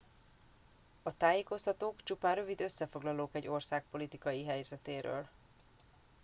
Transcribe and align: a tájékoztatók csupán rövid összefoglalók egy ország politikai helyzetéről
a 1.03 1.17
tájékoztatók 1.17 2.03
csupán 2.03 2.35
rövid 2.35 2.61
összefoglalók 2.61 3.35
egy 3.35 3.47
ország 3.47 3.83
politikai 3.89 4.45
helyzetéről 4.45 5.27